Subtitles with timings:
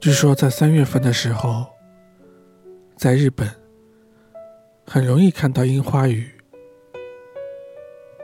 [0.00, 1.66] 据说在三月份的时候，
[2.96, 3.48] 在日本
[4.86, 6.30] 很容易看到樱花雨。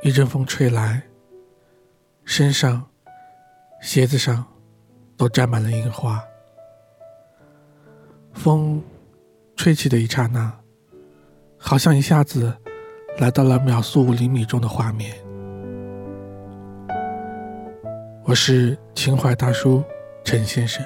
[0.00, 1.02] 一阵风吹来，
[2.24, 2.86] 身上、
[3.80, 4.44] 鞋子上
[5.16, 6.22] 都沾满了樱花。
[8.34, 8.80] 风
[9.56, 10.56] 吹起的一刹那，
[11.58, 12.56] 好像一下子
[13.18, 15.12] 来到了秒速五厘米中的画面。
[18.22, 19.82] 我是情怀大叔
[20.22, 20.84] 陈先生。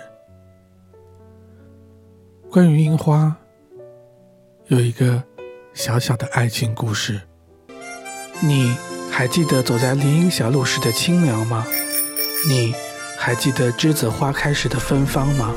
[2.59, 3.37] 关于樱花，
[4.67, 5.23] 有一个
[5.75, 7.21] 小小的爱情故事。
[8.41, 8.77] 你
[9.09, 11.65] 还记得走在林荫小路时的清凉吗？
[12.49, 12.75] 你
[13.17, 15.55] 还记得栀子花开时的芬芳吗？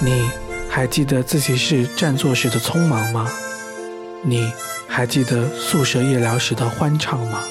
[0.00, 0.28] 你
[0.68, 3.30] 还记得自习室占座时的匆忙吗？
[4.24, 4.52] 你
[4.88, 7.44] 还记得宿舍夜聊时的欢畅吗？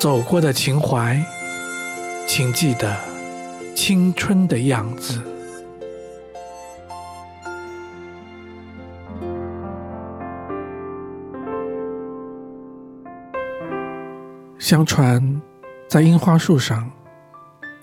[0.00, 1.22] 走过的情怀，
[2.26, 2.96] 请记得
[3.76, 5.20] 青春的样子。
[14.64, 15.42] 相传，
[15.86, 16.90] 在樱花树上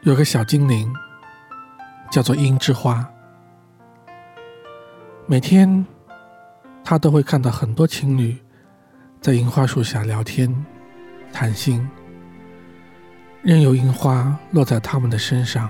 [0.01, 0.91] 有个小精灵，
[2.09, 3.07] 叫做樱之花。
[5.27, 5.85] 每天，
[6.83, 8.35] 他都会看到很多情侣
[9.21, 10.51] 在樱花树下聊天、
[11.31, 11.87] 谈心，
[13.43, 15.69] 任由樱花落在他们的身上。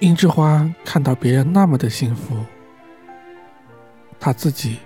[0.00, 2.44] 樱之花看到别人那么的幸福，
[4.18, 4.80] 他自己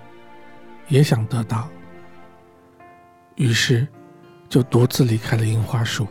[0.89, 1.67] 也想得到，
[3.33, 3.87] 于是。
[4.49, 6.07] 就独自离开了樱花树。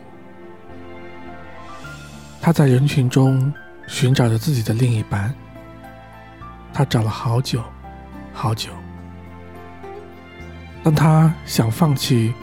[2.41, 3.53] 他在人群中
[3.85, 5.33] 寻找着自己的另一半。
[6.73, 7.61] 他找了好久，
[8.33, 8.69] 好久。
[10.81, 12.33] 当他想放弃，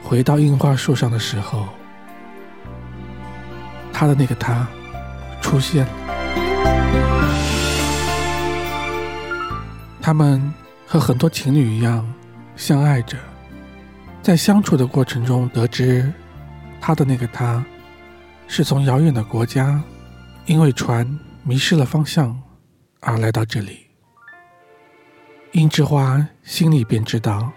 [0.00, 1.66] 回到樱花树上的时候，
[3.92, 4.64] 他的那个他
[5.40, 5.92] 出现了。
[10.00, 10.54] 他们
[10.86, 12.06] 和很多情侣一样，
[12.54, 13.18] 相爱着。
[14.22, 16.12] 在相处的过程中，得知
[16.78, 17.64] 他的那个他，
[18.46, 19.82] 是从遥远的国家，
[20.44, 22.38] 因为船迷失了方向
[23.00, 23.86] 而来到这里。
[25.52, 27.50] 樱之花心里便知道，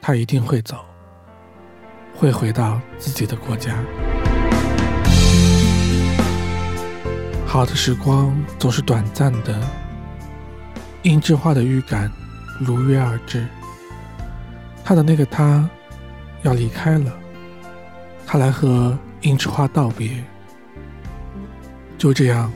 [0.00, 0.84] 他一定会走，
[2.14, 3.82] 会回到自己的国家。
[7.46, 9.58] 好的时光总是短暂的，
[11.02, 12.12] 樱之花的预感
[12.60, 13.46] 如约而至，
[14.84, 15.68] 他的那个他。
[16.42, 17.12] 要离开了，
[18.26, 20.24] 他来和樱之花道别。
[21.98, 22.52] 就这样，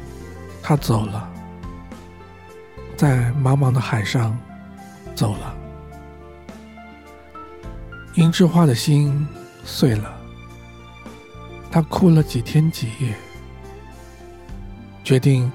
[0.62, 1.28] 他走了，
[2.96, 4.38] 在茫茫的海上
[5.14, 5.54] 走了。
[8.14, 9.26] 樱之花的心
[9.64, 10.14] 碎了，
[11.70, 13.14] 他哭了几天几夜，
[15.02, 15.50] 决定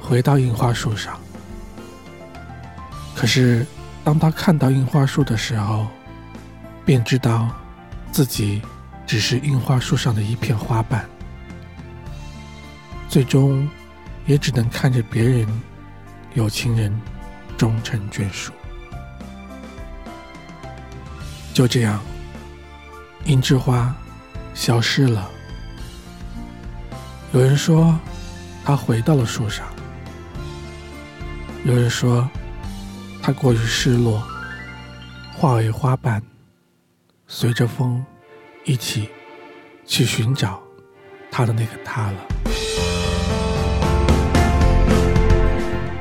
[0.00, 1.18] 回到樱花树上。
[3.14, 3.66] 可是，
[4.04, 5.88] 当他看到樱花树的时候，
[6.86, 7.50] 便知道。
[8.12, 8.62] 自己
[9.06, 11.04] 只是樱花树上的一片花瓣，
[13.10, 13.68] 最终
[14.24, 15.46] 也只能看着别人
[16.32, 16.98] 有情人
[17.58, 18.52] 终成眷属。
[21.52, 22.00] 就这样，
[23.26, 23.94] 樱之花
[24.54, 25.30] 消失了。
[27.32, 27.98] 有人说，
[28.64, 29.66] 它回到了树上；
[31.64, 32.26] 有人说，
[33.20, 34.26] 它过于失落，
[35.36, 36.22] 化为花瓣。
[37.28, 38.06] 随着风，
[38.64, 39.10] 一起
[39.84, 40.62] 去寻找
[41.28, 42.26] 他的那个他了。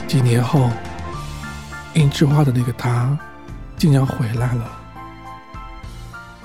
[0.08, 0.70] 几年后，
[1.96, 3.18] 樱之花的那个他
[3.76, 4.72] 竟然回来了，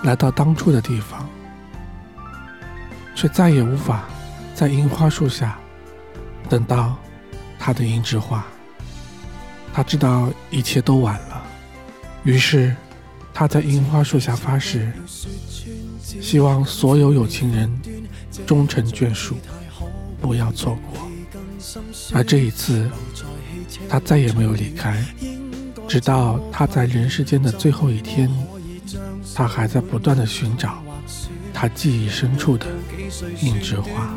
[0.03, 1.29] 来到当初的地方，
[3.15, 4.05] 却再也无法
[4.55, 5.59] 在樱花树下
[6.49, 6.97] 等到
[7.59, 8.43] 他的樱之花。
[9.75, 11.43] 他知道一切都晚了，
[12.25, 12.75] 于是。
[13.33, 14.93] 他在樱花树下发誓，
[16.21, 17.71] 希望所有有情人
[18.47, 19.37] 终成眷属，
[20.21, 21.09] 不要错过。
[22.13, 22.91] 而这一次，
[23.89, 25.03] 他再也没有离开，
[25.89, 28.31] 直到他在人世间的最后一天，
[29.34, 30.83] 他还在不断的寻找。
[31.53, 32.66] 他记忆深处的
[33.41, 34.16] 印之花。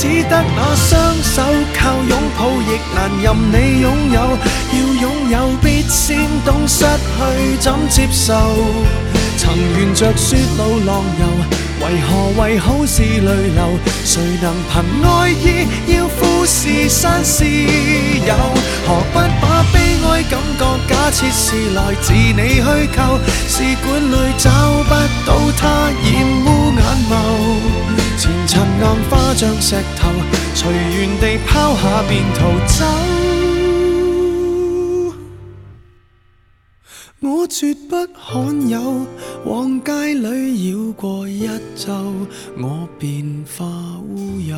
[0.00, 1.42] 只得那双手，
[1.74, 4.38] 靠拥抱亦难任你拥有。
[4.70, 8.32] 要拥有，必先懂失去怎接受。
[9.36, 11.26] 曾沿着雪路浪游，
[11.84, 13.78] 为何为好事泪流？
[14.04, 18.34] 谁能凭爱意要富士山私有？
[18.86, 23.18] 何不把悲哀感觉假设是来自你虚构？
[23.48, 24.27] 试管里
[29.38, 30.10] 像石头，
[30.52, 32.84] 随缘地抛下便逃走。
[37.20, 39.06] 我绝不罕有，
[39.44, 41.94] 往街里绕过一周，
[42.56, 43.64] 我便化
[44.08, 44.56] 乌有。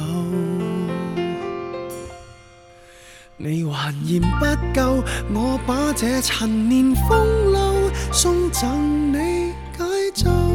[3.37, 5.05] 你还嫌不够，
[5.35, 9.85] 我把这陈年风流送赠你解
[10.15, 10.50] 咒。